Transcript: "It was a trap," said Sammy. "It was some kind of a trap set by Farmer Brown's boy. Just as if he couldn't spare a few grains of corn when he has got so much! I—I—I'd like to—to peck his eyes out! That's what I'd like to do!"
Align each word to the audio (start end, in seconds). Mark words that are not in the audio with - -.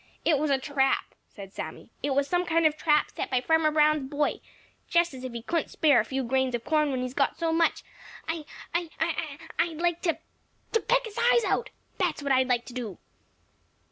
"It 0.25 0.39
was 0.39 0.49
a 0.49 0.57
trap," 0.57 1.13
said 1.29 1.53
Sammy. 1.53 1.91
"It 2.01 2.15
was 2.15 2.27
some 2.27 2.43
kind 2.43 2.65
of 2.65 2.73
a 2.73 2.77
trap 2.77 3.11
set 3.11 3.29
by 3.29 3.39
Farmer 3.39 3.69
Brown's 3.69 4.09
boy. 4.09 4.39
Just 4.87 5.13
as 5.13 5.23
if 5.23 5.31
he 5.31 5.43
couldn't 5.43 5.69
spare 5.69 5.99
a 5.99 6.03
few 6.05 6.23
grains 6.23 6.55
of 6.55 6.63
corn 6.63 6.89
when 6.89 7.01
he 7.01 7.05
has 7.05 7.13
got 7.13 7.37
so 7.37 7.53
much! 7.53 7.83
I—I—I'd 8.27 9.77
like 9.77 10.01
to—to 10.01 10.79
peck 10.81 11.05
his 11.05 11.19
eyes 11.19 11.43
out! 11.45 11.69
That's 11.99 12.23
what 12.23 12.31
I'd 12.31 12.47
like 12.49 12.65
to 12.65 12.73
do!" 12.73 12.97